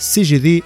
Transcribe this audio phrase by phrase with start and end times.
[0.00, 0.60] cgd.pt.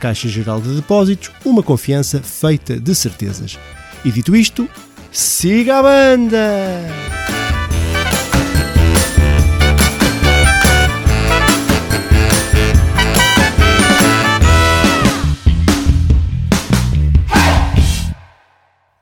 [0.00, 3.58] Caixa Geral de Depósitos, uma confiança feita de certezas.
[4.04, 4.66] E dito isto,
[5.12, 6.38] siga a banda!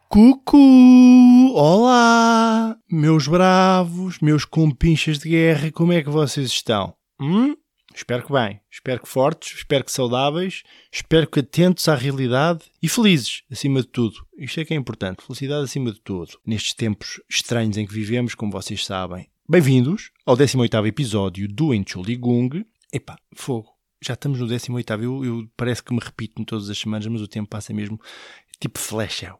[0.08, 1.52] Cucu!
[1.54, 2.74] Olá!
[2.90, 6.94] Meus bravos, meus compinchas de guerra, como é que vocês estão?
[7.20, 7.54] Hum?
[7.96, 12.90] Espero que bem, espero que fortes, espero que saudáveis, espero que atentos à realidade e
[12.90, 14.16] felizes, acima de tudo.
[14.36, 16.38] Isto é que é importante, felicidade acima de tudo.
[16.44, 19.30] Nestes tempos estranhos em que vivemos, como vocês sabem.
[19.48, 22.66] Bem-vindos ao 18º episódio do Entschuldigung.
[22.92, 23.70] Epá, fogo,
[24.02, 27.26] já estamos no 18º, eu, eu parece que me repito todas as semanas, mas o
[27.26, 27.98] tempo passa mesmo
[28.60, 29.34] tipo flecha.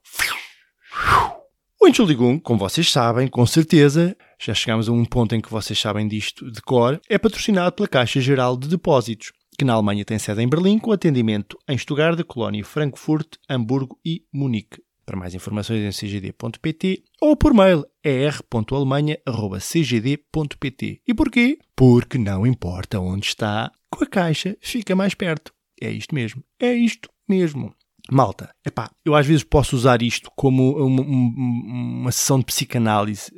[1.87, 5.79] O Entschuldigung, como vocês sabem, com certeza, já chegamos a um ponto em que vocês
[5.79, 10.19] sabem disto de cor, é patrocinado pela Caixa Geral de Depósitos, que na Alemanha tem
[10.19, 14.83] sede em Berlim, com atendimento em Stuttgart, Colónia, Frankfurt, Hamburgo e Munique.
[15.07, 21.03] Para mais informações em cgd.pt ou por mail er.alemanha.cgd.pt.
[21.07, 21.61] E porquê?
[21.77, 25.55] Porque não importa onde está, com a Caixa fica mais perto.
[25.81, 26.43] É isto mesmo.
[26.59, 27.76] É isto mesmo.
[28.11, 31.35] Malta, epá, eu às vezes posso usar isto como uma, uma,
[32.03, 33.33] uma sessão de psicanálise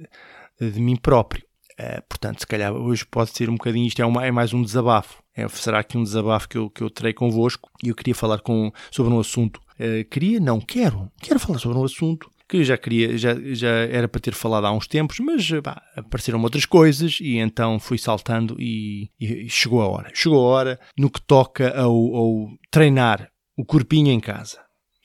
[0.61, 1.45] de mim próprio.
[1.79, 4.63] Uh, portanto, se calhar hoje pode ser um bocadinho isto, é, uma, é mais um
[4.63, 5.23] desabafo.
[5.35, 8.41] É, será aqui um desabafo que eu, que eu terei convosco e eu queria falar
[8.41, 9.61] com, sobre um assunto.
[9.79, 10.41] Uh, queria?
[10.41, 11.11] Não, quero.
[11.23, 14.73] Quero falar sobre um assunto que já queria, já, já era para ter falado há
[14.73, 19.87] uns tempos, mas pá, apareceram outras coisas e então fui saltando e, e, chegou a
[19.87, 20.11] hora.
[20.15, 24.61] Chegou a hora no que toca ao, ao treinar o corpinho em casa.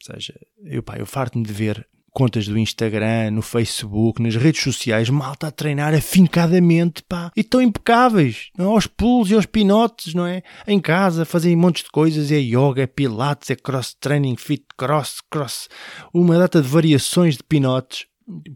[0.07, 4.61] Ou seja, eu, pá, eu farto-me de ver contas do Instagram, no Facebook, nas redes
[4.61, 8.71] sociais, malta a treinar afincadamente, pá, e tão impecáveis, não?
[8.71, 8.75] É?
[8.75, 10.43] aos pulos e aos pinotes, não é?
[10.67, 15.67] Em casa, fazem montes de coisas, é yoga, é pilates, é cross-training, fit cross, cross,
[16.13, 18.05] uma data de variações de pinotes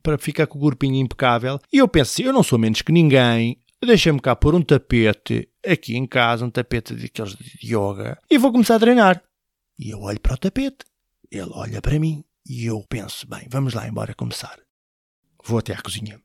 [0.04, 1.60] para ficar com o corpinho impecável.
[1.74, 5.98] E eu penso eu não sou menos que ninguém, deixa-me cá pôr um tapete aqui
[5.98, 9.24] em casa, um tapete daqueles de yoga, e vou começar a treinar.
[9.80, 10.86] E eu olho para o tapete,
[11.32, 14.58] ele olha para mim e eu penso, bem, vamos lá embora começar.
[15.44, 16.20] Vou até à cozinha.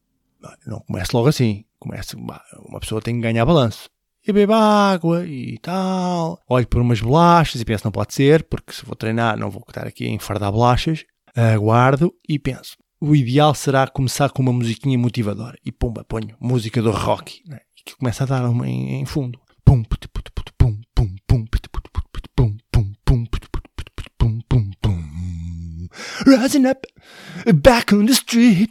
[0.67, 1.65] Não começo logo assim.
[1.79, 3.91] Começo, uma pessoa tem que ganhar balanço.
[4.27, 6.41] E bebo água e tal.
[6.49, 9.65] Olho por umas bolachas e penso, não pode ser, porque se vou treinar não vou
[9.67, 11.05] estar aqui a enfardar bolachas.
[11.35, 15.59] Aguardo e penso, o ideal será começar com uma musiquinha motivadora.
[15.65, 17.43] E pumba, ponho música do rock.
[17.47, 17.59] Né?
[17.85, 19.41] Que começa a dar uma em, em fundo.
[19.65, 19.97] Pum, pum,
[26.27, 26.87] rising up
[27.55, 28.71] back on the street.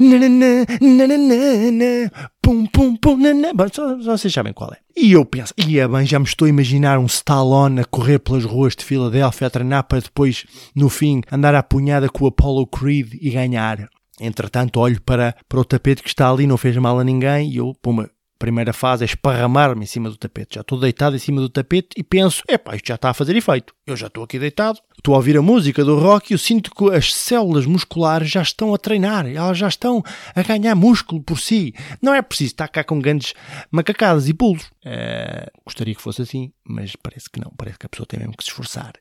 [0.00, 2.30] Na, na, na, na, na, na.
[2.40, 3.52] Pum, pum, pum, na, na.
[3.52, 4.78] Bom, só, só vocês sabem qual é.
[4.96, 8.44] E eu penso, ia bem, já me estou a imaginar um Stallone a correr pelas
[8.44, 10.44] ruas de Filadélfia a treinar para depois,
[10.74, 13.88] no fim, andar à punhada com o Apollo Creed e ganhar.
[14.20, 17.58] Entretanto, olho para, para o tapete que está ali, não fez mal a ninguém, e
[17.58, 20.54] eu, puma, primeira fase é esparramar-me em cima do tapete.
[20.54, 23.36] Já estou deitado em cima do tapete e penso: epá, isto já está a fazer
[23.36, 23.74] efeito.
[23.86, 26.70] Eu já estou aqui deitado, estou a ouvir a música do rock e eu sinto
[26.70, 30.02] que as células musculares já estão a treinar, elas já estão
[30.34, 31.74] a ganhar músculo por si.
[32.00, 33.34] Não é preciso estar cá com grandes
[33.70, 34.64] macacadas e pulos.
[34.84, 37.52] Uh, gostaria que fosse assim, mas parece que não.
[37.56, 38.92] Parece que a pessoa tem mesmo que se esforçar.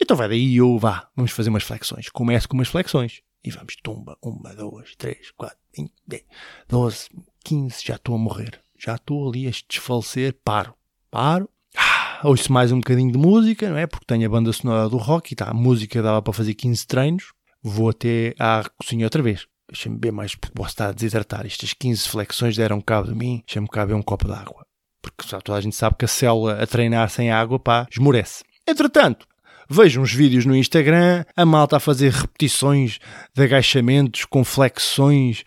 [0.00, 2.10] Então vai daí eu, vá, vamos fazer umas flexões.
[2.10, 3.22] Começo com umas flexões.
[3.42, 6.24] E vamos, tumba, uma, duas, três, quatro, cinco, dez,
[6.68, 7.08] doze,
[7.44, 10.74] quinze, já estou a morrer já estou ali a desfalecer, paro,
[11.10, 13.86] paro, ah, ouço mais um bocadinho de música, não é?
[13.86, 16.86] Porque tenho a banda sonora do rock e tá, a música dava para fazer 15
[16.86, 17.32] treinos,
[17.62, 19.46] vou até à cozinha outra vez.
[19.68, 21.44] Deixa-me beber mais, porque posso estar a desidratar.
[21.44, 24.64] Estas 15 flexões deram cabo de mim, deixa-me cá beber um copo de água.
[25.02, 28.44] Porque sabe, toda a gente sabe que a célula a treinar sem água, pá, esmorece.
[28.66, 29.26] Entretanto,
[29.68, 32.98] vejo uns vídeos no Instagram, a malta a fazer repetições
[33.34, 35.42] de agachamentos com flexões,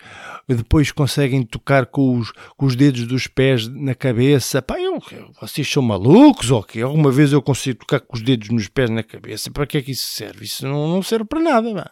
[0.48, 4.60] depois conseguem tocar com os, com os dedos dos pés na cabeça.
[4.60, 4.98] Pá, eu,
[5.40, 6.80] vocês são malucos ou quê?
[6.80, 9.50] Alguma vez eu consigo tocar com os dedos nos pés na cabeça?
[9.50, 10.44] Para que é que isso serve?
[10.44, 11.90] Isso não, não serve para nada, pá.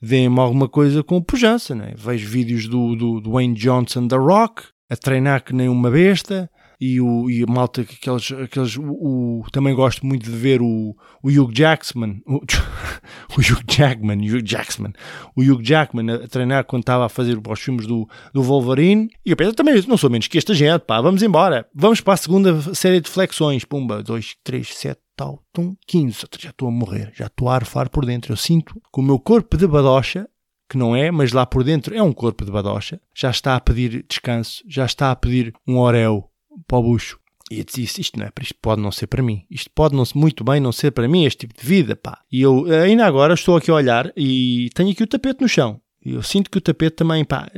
[0.00, 1.94] Deem-me alguma coisa com pujança, né?
[1.96, 6.50] Vejo vídeos do, do, do Wayne Johnson da Rock, a treinar que nem uma besta
[6.84, 10.96] e, o, e a malta, aqueles, aqueles o, o, também gosto muito de ver o,
[11.22, 12.38] o Hugh Jackman, o,
[13.38, 14.92] o Hugh Jackman, Hugh Jackman,
[15.36, 19.30] o Hugh Jackman a, treinar quando estava a fazer os filmes do, do Wolverine, e
[19.30, 22.16] eu penso também, não sou menos que esta gente, pá, vamos embora, vamos para a
[22.16, 27.12] segunda série de flexões, pumba, 2, 3, 7, tal, tum, 15, já estou a morrer,
[27.14, 30.28] já estou a arfar por dentro, eu sinto que o meu corpo de badocha
[30.68, 33.60] que não é, mas lá por dentro é um corpo de badocha, já está a
[33.60, 36.31] pedir descanso, já está a pedir um orel
[36.66, 37.18] para o bucho.
[37.50, 39.44] E eu disse, isto não é para isto pode não ser para mim.
[39.50, 42.20] Isto pode não, muito bem não ser para mim, este tipo de vida, pá.
[42.30, 45.80] E eu ainda agora estou aqui a olhar e tenho aqui o tapete no chão.
[46.04, 47.48] Eu sinto que o tapete também, pá,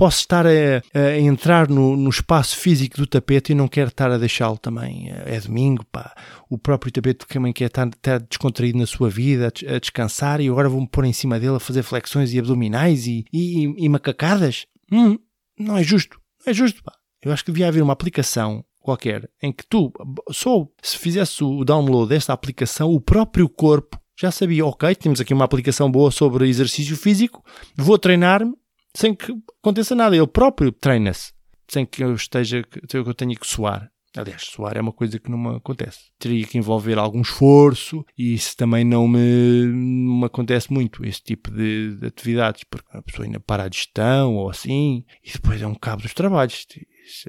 [0.00, 0.50] posso estar a,
[0.94, 5.10] a entrar no, no, espaço físico do tapete e não quero estar a deixá-lo também.
[5.26, 6.14] É domingo, pá.
[6.48, 10.68] O próprio tapete também quer estar, estar descontraído na sua vida, a, descansar, e agora
[10.70, 14.64] vou-me pôr em cima dele a fazer flexões e abdominais e, e, e macacadas.
[14.90, 15.18] Hum,
[15.58, 16.18] não é justo.
[16.46, 16.99] Não é justo, pá.
[17.22, 19.92] Eu acho que devia haver uma aplicação qualquer em que tu,
[20.30, 25.32] só se fizesse o download desta aplicação, o próprio corpo já sabia, ok, temos aqui
[25.32, 27.42] uma aplicação boa sobre exercício físico,
[27.76, 28.54] vou treinar-me
[28.94, 30.16] sem que aconteça nada.
[30.16, 31.32] Ele próprio treina-se,
[31.68, 33.90] sem que eu esteja, que eu tenha que suar.
[34.16, 36.10] Aliás, suar é uma coisa que não me acontece.
[36.18, 41.22] Teria que envolver algum esforço e isso também não me, não me acontece muito, esse
[41.22, 45.62] tipo de, de, atividades, porque a pessoa ainda para a digestão ou assim, e depois
[45.62, 46.66] é um cabo dos trabalhos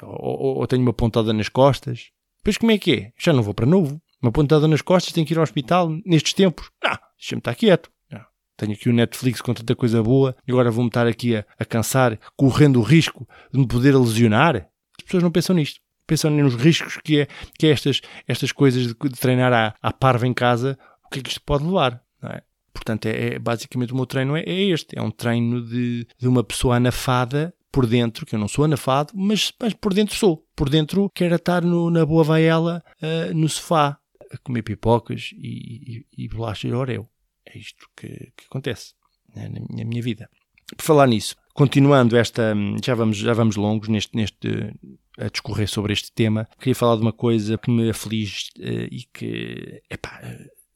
[0.01, 2.09] ou, ou tenho uma pontada nas costas.
[2.37, 3.13] Depois como é que é?
[3.17, 4.01] Já não vou para novo.
[4.21, 6.69] Uma pontada nas costas, tenho que ir ao hospital nestes tempos.
[6.83, 7.91] Não, deixa-me estar quieto.
[8.11, 8.21] Não.
[8.55, 11.65] Tenho aqui o Netflix com tanta coisa boa e agora vou-me estar aqui a, a
[11.65, 14.55] cansar, correndo o risco de me poder lesionar.
[14.97, 15.79] As pessoas não pensam nisto.
[16.05, 17.27] Pensam nos riscos que é,
[17.57, 21.19] que é estas, estas coisas de, de treinar à, à parva em casa, o que
[21.19, 22.03] é que isto pode levar.
[22.23, 22.43] É?
[22.73, 24.97] Portanto, é, é, basicamente o meu treino é, é, este.
[24.97, 29.13] É um treino de, de uma pessoa anafada por dentro, que eu não sou anafado,
[29.15, 30.45] mas, mas por dentro sou.
[30.55, 33.97] Por dentro quero estar no, na boa vaela, uh, no sofá,
[34.31, 37.07] a comer pipocas e, e, e bolachas de oreo.
[37.45, 38.93] É isto que, que acontece
[39.35, 40.29] né, na, minha, na minha vida.
[40.75, 42.53] Por falar nisso, continuando esta,
[42.83, 44.73] já vamos, já vamos longos neste, neste
[45.17, 49.03] a discorrer sobre este tema, queria falar de uma coisa que me aflige uh, e
[49.13, 50.21] que, epá,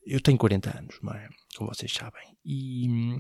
[0.06, 1.30] eu tenho 40 anos, não é?
[1.56, 3.18] como vocês sabem, e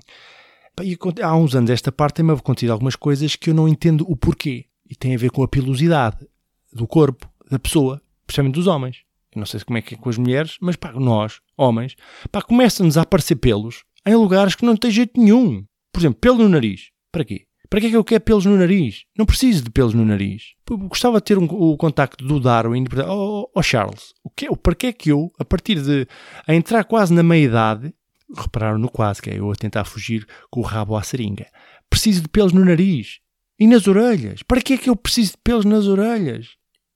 [0.83, 4.15] e há uns anos esta parte tem-me acontecido algumas coisas que eu não entendo o
[4.15, 4.65] porquê.
[4.89, 6.27] E tem a ver com a pilosidade
[6.71, 9.03] do corpo da pessoa, especialmente dos homens.
[9.33, 11.95] Eu não sei como é que é com as mulheres, mas pá, nós, homens,
[12.31, 15.65] pá, começam-nos a aparecer pelos em lugares que não tem jeito nenhum.
[15.91, 16.91] Por exemplo, pelo no nariz.
[17.11, 17.45] Para quê?
[17.69, 19.05] Para que é que eu quero pelos no nariz?
[19.17, 20.53] Não preciso de pelos no nariz.
[20.87, 22.85] Gostava de ter um, o contacto do Darwin.
[23.07, 26.07] Oh, oh Charles, o que, para que é que eu, a partir de
[26.47, 27.93] a entrar quase na meia-idade,
[28.41, 31.47] repararam no quase, que é eu a tentar fugir com o rabo à seringa.
[31.89, 33.19] Preciso de pelos no nariz
[33.59, 34.43] e nas orelhas.
[34.43, 36.49] Para que é que eu preciso de pelos nas orelhas?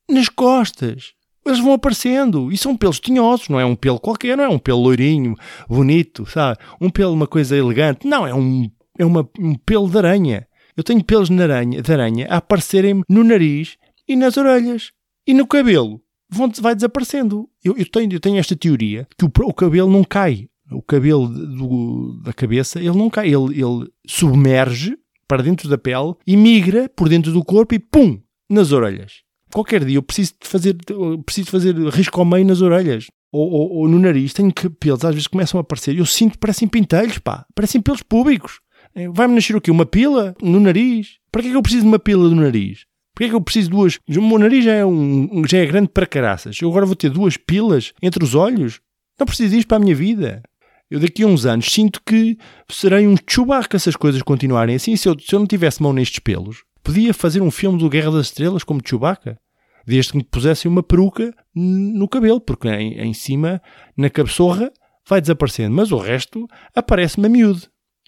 [0.10, 1.14] Nas costas.
[1.46, 4.60] Eles vão aparecendo e são pelos tinhosos, não é um pelo qualquer, não é um
[4.60, 5.36] pelo loirinho,
[5.68, 6.60] bonito, sabe?
[6.80, 8.06] Um pelo, uma coisa elegante.
[8.06, 10.48] Não, é um, é uma, um pelo de aranha.
[10.76, 14.92] Eu tenho pelos de aranha, de aranha a aparecerem no nariz e nas orelhas.
[15.26, 16.02] E no cabelo.
[16.30, 17.50] Vão, vai desaparecendo.
[17.64, 21.28] Eu, eu, tenho, eu tenho esta teoria que o, o cabelo não cai o cabelo
[21.28, 24.98] do, da cabeça, ele não cai, ele, ele submerge
[25.28, 29.22] para dentro da pele e migra por dentro do corpo e pum, nas orelhas.
[29.52, 30.78] Qualquer dia eu preciso de fazer,
[31.26, 33.08] preciso fazer risco ao meio nas orelhas.
[33.32, 35.96] Ou, ou, ou, no nariz, tenho que pelos, às vezes começam a aparecer.
[35.98, 37.46] Eu sinto que parecem pintelhos, pá.
[37.54, 38.60] Parecem pelos públicos.
[38.96, 39.70] É, vai-me nascer o quê?
[39.70, 41.20] Uma pila no nariz?
[41.32, 42.86] Para que é que eu preciso de uma pila no nariz?
[43.14, 44.00] Para que é que eu preciso de duas?
[44.10, 46.60] O meu nariz já é, um, já é grande para caraças.
[46.60, 48.82] Eu agora vou ter duas pilas entre os olhos?
[49.20, 50.42] Não preciso disto para a minha vida.
[50.90, 54.96] Eu daqui a uns anos sinto que serei um Chewbacca se as coisas continuarem assim.
[54.96, 58.12] Se eu, se eu não tivesse mão nestes pelos, podia fazer um filme do Guerra
[58.12, 59.40] das Estrelas como Chewbacca.
[59.86, 63.62] Desde que me pusessem uma peruca no cabelo, porque em, em cima,
[63.98, 64.72] na cabeçorra,
[65.08, 65.76] vai desaparecendo.
[65.76, 67.62] Mas o resto aparece-me a miúdo.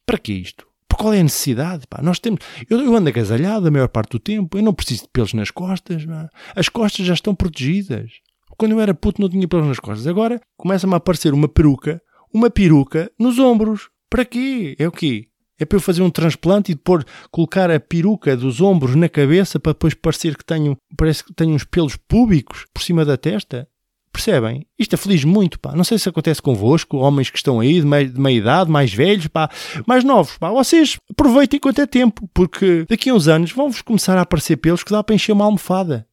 [0.05, 0.67] Para que isto?
[0.88, 1.88] Por qual é a necessidade?
[1.88, 2.01] Pá?
[2.01, 2.39] Nós temos...
[2.69, 4.57] eu, eu ando agasalhado a maior parte do tempo.
[4.57, 6.05] Eu não preciso de pelos nas costas.
[6.05, 6.29] Pá.
[6.55, 8.11] As costas já estão protegidas.
[8.57, 10.05] Quando eu era puto não tinha pelos nas costas.
[10.05, 12.01] Agora começa-me a aparecer uma peruca
[12.33, 13.89] uma peruca nos ombros.
[14.09, 14.75] Para quê?
[14.77, 15.27] É o quê?
[15.59, 19.59] É para eu fazer um transplante e depois colocar a peruca dos ombros na cabeça
[19.59, 23.67] para depois parecer que tenho, parece que tenho uns pelos púbicos por cima da testa?
[24.11, 24.67] Percebem?
[24.77, 25.73] Isto aflige muito, pá.
[25.73, 28.93] Não sei se acontece convosco, homens que estão aí de meia, de meia idade, mais
[28.93, 29.50] velhos, pá,
[29.85, 30.50] mais novos, pá.
[30.50, 34.83] Vocês aproveitem enquanto é tempo, porque daqui a uns anos vão-vos começar a aparecer pelos
[34.83, 36.07] que dá para encher uma almofada.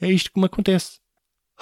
[0.00, 1.03] É isto que me acontece.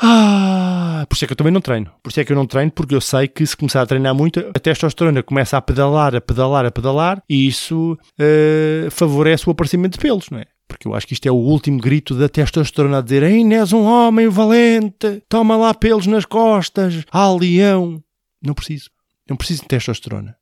[0.01, 1.91] Ah, por isso é que eu também não treino.
[2.03, 4.15] Por isso é que eu não treino, porque eu sei que se começar a treinar
[4.15, 9.53] muito, a testosterona começa a pedalar, a pedalar, a pedalar, e isso uh, favorece o
[9.53, 10.47] aparecimento de pelos, não é?
[10.67, 13.73] Porque eu acho que isto é o último grito da testosterona a dizer Ainda és
[13.73, 18.03] um homem valente, toma lá pelos nas costas, ah, leão.
[18.43, 18.91] Não preciso.
[19.29, 20.37] Não preciso de testosterona.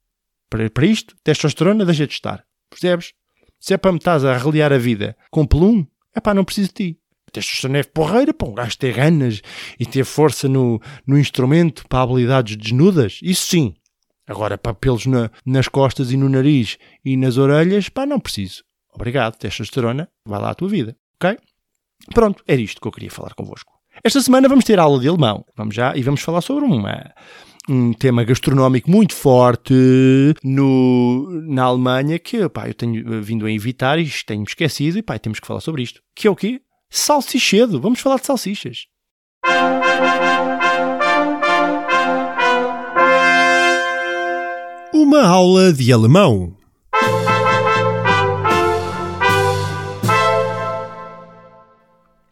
[0.48, 2.44] Para, para isto, testosterona deixa de estar.
[2.70, 3.12] Percebes?
[3.58, 6.68] Se é para me estás a reliar a vida com pelum, é pá, não preciso
[6.68, 6.99] de ti.
[7.30, 9.40] Testosterona é porreira para um gajo ter ganas
[9.78, 13.18] e ter força no, no instrumento para habilidades desnudas.
[13.22, 13.74] Isso sim.
[14.26, 18.62] Agora, para pelos na, nas costas e no nariz e nas orelhas, pá, não preciso.
[18.92, 21.38] Obrigado, testosterona, vai lá a tua vida, ok?
[22.14, 23.72] Pronto, era isto que eu queria falar convosco.
[24.02, 25.44] Esta semana vamos ter aula de alemão.
[25.56, 27.12] Vamos já e vamos falar sobre uma,
[27.68, 29.74] um tema gastronómico muito forte
[30.42, 35.18] no, na Alemanha que pá, eu tenho vindo a evitar e tenho esquecido e pá,
[35.18, 36.00] temos que falar sobre isto.
[36.14, 36.60] Que é o quê?
[36.90, 37.80] Salsichedo.
[37.80, 38.86] Vamos falar de salsichas.
[44.92, 46.56] Uma aula de alemão.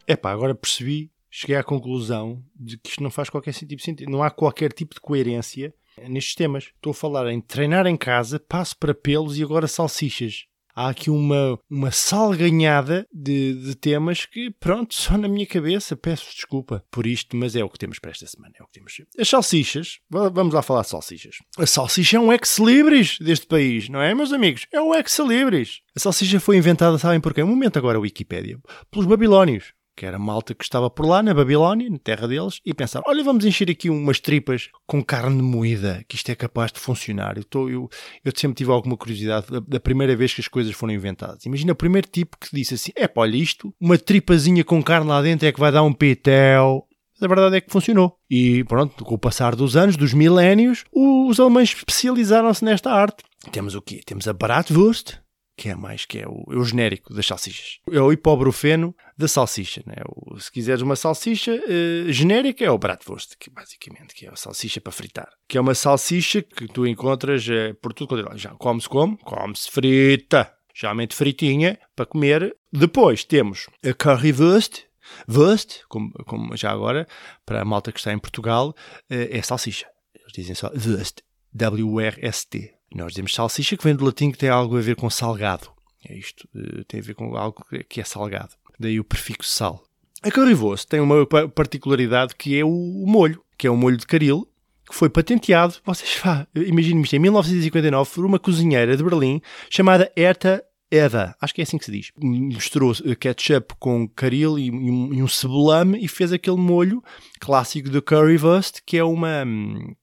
[0.09, 4.11] Epá, agora percebi, cheguei à conclusão de que isto não faz qualquer tipo sentido.
[4.11, 5.73] Não há qualquer tipo de coerência
[6.09, 6.65] nestes temas.
[6.75, 10.47] Estou a falar em treinar em casa, passo para pelos e agora salsichas.
[10.79, 15.97] Há aqui uma, uma salganhada de, de temas que, pronto, só na minha cabeça.
[15.97, 18.55] Peço desculpa por isto, mas é o que temos para esta semana.
[18.61, 18.93] É o que temos.
[19.19, 21.39] As salsichas, vamos lá falar de salsichas.
[21.59, 24.67] A salsicha é um ex-libris deste país, não é, meus amigos?
[24.73, 25.81] É um ex-libris.
[25.97, 27.43] A salsicha foi inventada, sabem porquê?
[27.43, 28.57] Um momento agora, a Wikipédia.
[28.89, 32.73] Pelos babilónios que era malta que estava por lá, na Babilónia, na terra deles, e
[32.73, 36.79] pensaram: olha, vamos encher aqui umas tripas com carne moída, que isto é capaz de
[36.79, 37.37] funcionar.
[37.37, 37.91] Eu, tô, eu,
[38.25, 41.45] eu sempre tive alguma curiosidade da, da, primeira vez que as coisas foram inventadas.
[41.45, 45.21] Imagina o primeiro tipo que disse assim: é olha, isto, uma tripazinha com carne lá
[45.21, 46.87] dentro é que vai dar um pitel.
[47.15, 48.17] Mas a verdade é que funcionou.
[48.31, 53.25] E pronto, com o passar dos anos, dos milénios, os alemães especializaram-se nesta arte.
[53.51, 54.01] Temos o quê?
[54.07, 55.17] Temos a Bratwurst,
[55.59, 57.81] que é mais que é o, é o genérico das salsichas.
[57.91, 59.83] É o hipobrufeno da salsicha.
[59.85, 59.97] Né?
[60.09, 64.37] O, se quiseres uma salsicha uh, genérica, é o Bratwurst, que basicamente que é a
[64.37, 65.29] salsicha para fritar.
[65.49, 69.19] Que é uma salsicha que tu encontras uh, por tudo quanto é Já come-se como?
[69.19, 70.55] Come-se frita.
[70.73, 72.57] Geralmente fritinha para comer.
[72.73, 74.87] Depois temos a currywurst.
[75.27, 77.09] Wurst, como, como já agora,
[77.45, 78.75] para a malta que está em Portugal, uh,
[79.09, 79.87] é salsicha.
[80.15, 81.21] Eles dizem só Wurst.
[81.53, 82.78] W-R-S-T.
[82.95, 85.69] Nós dizemos salsicha, que vem do latim que tem algo a ver com salgado.
[86.05, 88.51] É isto, eh, tem a ver com algo que é salgado.
[88.79, 89.83] Daí o prefixo sal.
[90.23, 94.49] A currywurst tem uma particularidade que é o molho, que é um molho de caril,
[94.89, 96.21] que foi patenteado, vocês
[96.55, 99.41] imaginem-me isto, em 1959 por uma cozinheira de Berlim
[99.71, 102.11] chamada Herta Eda, acho que é assim que se diz.
[102.17, 107.03] Misturou ketchup com caril e, um, e um cebolame e fez aquele molho
[107.39, 109.45] clássico do currywurst, que é uma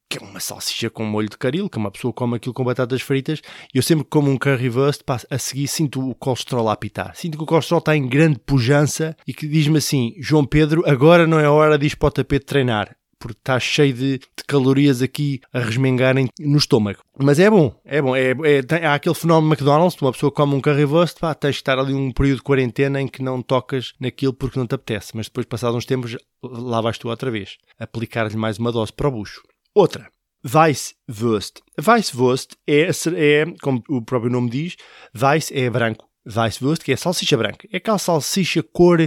[0.10, 3.02] que é uma salsicha com molho de caril, que uma pessoa come aquilo com batatas
[3.02, 3.42] fritas,
[3.74, 7.16] e eu sempre como um currywurst, a seguir sinto o colesterol a apitar.
[7.16, 11.26] Sinto que o colesterol está em grande pujança e que diz-me assim, João Pedro, agora
[11.26, 12.96] não é hora de ir para o tapete treinar
[13.26, 17.00] porque está cheio de, de, calorias aqui a resmengarem no estômago.
[17.18, 18.16] Mas é bom, é bom.
[18.16, 21.62] É, é, tem, há aquele fenómeno McDonald's, uma pessoa come um currywurst, pá, tens de
[21.62, 25.14] estar ali um período de quarentena em que não tocas naquilo porque não te apetece.
[25.16, 27.58] Mas depois, passados uns tempos, lá vais tu outra vez.
[27.80, 29.42] Aplicar-lhe mais uma dose para o bucho.
[29.76, 30.10] Outra.
[30.42, 31.60] Weisswurst.
[31.86, 34.78] Weisswurst é, é, como o próprio nome diz,
[35.14, 36.08] Weiss é branco.
[36.26, 37.68] Weisswurst, que é salsicha branca.
[37.70, 39.00] É aquela salsicha cor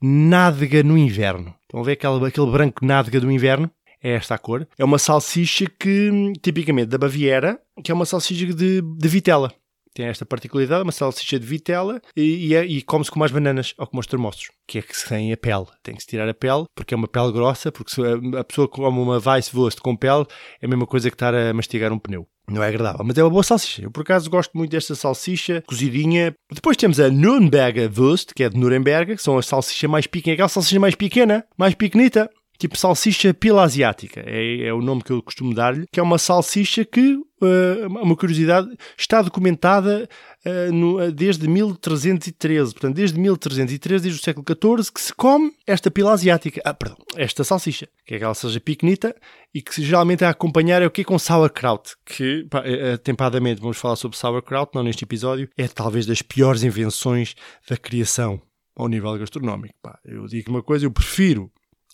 [0.00, 1.52] nádega no inverno.
[1.62, 3.68] Estão a ver aquele, aquele branco nádega do inverno?
[4.00, 4.66] É esta a cor.
[4.78, 9.52] É uma salsicha que, tipicamente da Baviera, que é uma salsicha de, de vitela
[9.94, 13.74] tem esta particularidade, uma salsicha de vitela e, e, é, e come-se com mais bananas
[13.78, 15.66] ou com os termossos, que é que se tem a pele.
[15.82, 18.00] Tem que se tirar a pele, porque é uma pele grossa, porque se
[18.38, 20.26] a pessoa come uma Weisswurst com pele,
[20.60, 22.26] é a mesma coisa que estar a mastigar um pneu.
[22.48, 23.82] Não é agradável, mas é uma boa salsicha.
[23.82, 26.34] Eu, por acaso, gosto muito desta salsicha cozidinha.
[26.52, 30.34] Depois temos a Nürnberger Wurst, que é de Nuremberg, que são a salsicha mais pequena,
[30.34, 32.28] aquela salsicha mais pequena, mais pequenita
[32.58, 36.18] tipo salsicha pila asiática, é, é o nome que eu costumo dar-lhe, que é uma
[36.18, 40.08] salsicha que, uh, uma curiosidade, está documentada
[40.46, 45.90] uh, no, desde 1313, portanto, desde 1313, desde o século XIV, que se come esta
[45.90, 49.14] pila asiática, ah, perdão, esta salsicha, que é aquela salsicha pequenita
[49.54, 52.62] e que geralmente é a acompanhar é o que com sauerkraut, que, pá,
[52.94, 57.34] atempadamente vamos falar sobre sauerkraut, não neste episódio, é talvez das piores invenções
[57.68, 58.40] da criação
[58.76, 59.74] ao nível gastronómico.
[59.82, 61.50] Pá, eu digo uma coisa, eu prefiro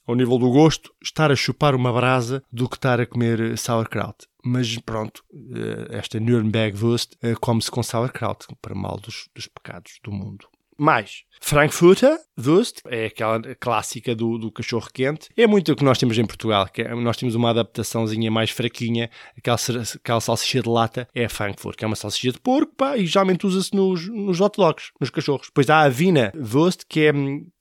[0.09, 4.27] ao nível do gosto, estar a chupar uma brasa do que estar a comer sauerkraut.
[4.43, 10.01] Mas pronto, eh, esta Nürnberg Wurst eh, come-se com sauerkraut, para mal dos, dos pecados
[10.03, 10.49] do mundo.
[10.79, 15.29] Mais, Frankfurter Wurst, é aquela clássica do, do cachorro quente.
[15.37, 18.51] É muito o que nós temos em Portugal, que é, nós temos uma adaptaçãozinha mais
[18.51, 19.57] fraquinha, aquela,
[19.97, 23.07] aquela salsicha de lata, é a Frankfurt, que é uma salsicha de porco, pá, e
[23.07, 25.49] geralmente usa-se nos, nos hot dogs, nos cachorros.
[25.49, 27.13] Depois há a Vina Wurst, que é,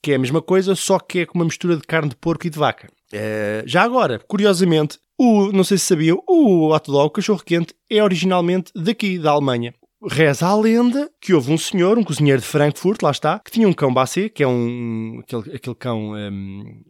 [0.02, 2.46] que é a mesma coisa, só que é com uma mistura de carne de porco
[2.46, 2.88] e de vaca.
[3.12, 7.74] Uh, já agora, curiosamente, o, não sei se sabiam, o hot dog, o cachorro quente,
[7.90, 9.74] é originalmente daqui, da Alemanha.
[10.06, 13.68] Reza a lenda que houve um senhor, um cozinheiro de Frankfurt, lá está, que tinha
[13.68, 16.82] um cão Bassé, que é um, aquele, aquele cão um,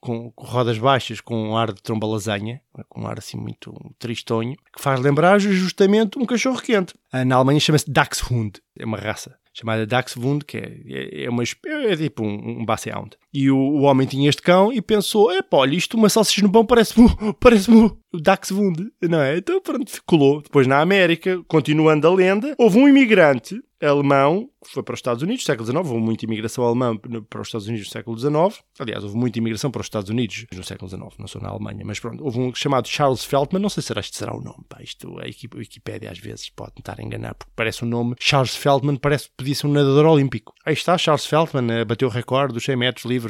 [0.00, 3.72] com, com, rodas baixas, com um ar de tromba lasanha, com um ar assim muito
[4.00, 6.92] tristonho, que faz lembrar justamente um cachorro quente.
[7.24, 11.96] Na Alemanha chama-se Dachshund, é uma raça chamada Dachshund, que é, é, é, uma, é
[11.96, 13.16] tipo um, um Bassehound.
[13.36, 16.40] E o, o, homem tinha este cão e pensou: é pá, olha, isto uma salsicha
[16.40, 17.06] no pão parece-me
[17.38, 19.36] parece o Dachshund, não é?
[19.36, 20.40] Então pronto, colou.
[20.40, 25.22] Depois na América, continuando a lenda, houve um imigrante alemão que foi para os Estados
[25.22, 25.78] Unidos século XIX.
[25.78, 28.64] Houve muita imigração alemã para os Estados Unidos no século XIX.
[28.78, 31.82] Aliás, houve muita imigração para os Estados Unidos no século XIX, não sou na Alemanha,
[31.84, 32.24] mas pronto.
[32.24, 34.64] Houve um chamado Charles Feldman, não sei se este será o nome.
[34.68, 35.24] Pá, isto, a
[35.58, 38.16] Wikipédia às vezes pode a enganar, porque parece um nome.
[38.18, 40.52] Charles Feldman parece que podia ser um nadador olímpico.
[40.64, 43.25] Aí está, Charles Feldman uh, bateu o recorde dos 100 metros livres.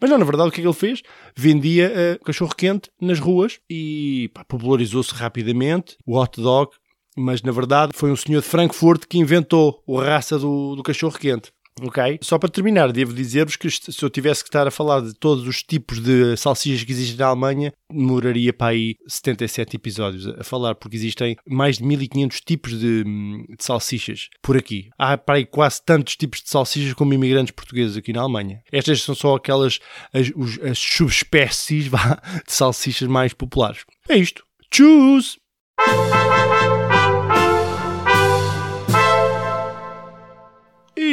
[0.00, 1.02] Mas não, na verdade, o que é que ele fez?
[1.36, 5.96] Vendia uh, cachorro quente nas ruas e popularizou-se rapidamente.
[6.06, 6.70] O hot dog
[7.16, 11.18] mas na verdade foi um senhor de Frankfurt que inventou a raça do, do cachorro
[11.18, 11.50] quente.
[11.82, 12.18] Ok?
[12.22, 15.46] Só para terminar, devo dizer-vos que se eu tivesse que estar a falar de todos
[15.46, 20.74] os tipos de salsichas que existem na Alemanha, demoraria para aí 77 episódios a falar,
[20.74, 24.88] porque existem mais de 1500 tipos de, de salsichas por aqui.
[24.98, 28.62] Há para aí quase tantos tipos de salsichas como imigrantes portugueses aqui na Alemanha.
[28.72, 29.78] Estas são só aquelas,
[30.14, 33.84] as, as subespécies de salsichas mais populares.
[34.08, 34.44] É isto.
[34.70, 35.38] Tchus!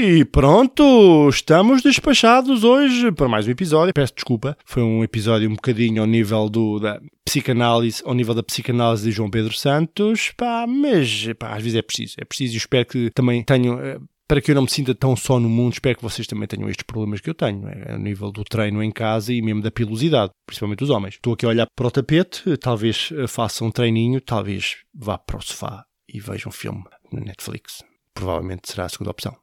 [0.05, 3.93] E pronto, estamos despachados hoje para mais um episódio.
[3.93, 8.43] Peço desculpa, foi um episódio um bocadinho ao nível do, da psicanálise, ao nível da
[8.43, 12.57] psicanálise de João Pedro Santos, pá, mas pá, às vezes é preciso, é preciso e
[12.57, 15.71] espero que também tenham eh, para que eu não me sinta tão só no mundo,
[15.71, 18.83] espero que vocês também tenham estes problemas que eu tenho, é, a nível do treino
[18.83, 21.13] em casa e mesmo da pilosidade, principalmente os homens.
[21.13, 25.37] Estou aqui a olhar para o tapete, talvez eh, faça um treininho, talvez vá para
[25.37, 27.81] o sofá e veja um filme na Netflix.
[28.13, 29.42] Provavelmente será a segunda opção.